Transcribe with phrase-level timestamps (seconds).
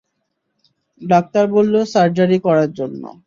[1.01, 3.03] Doctor বলল surgery করার জন্য।